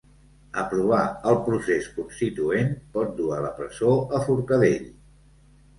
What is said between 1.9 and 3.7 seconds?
constituent pot dur a la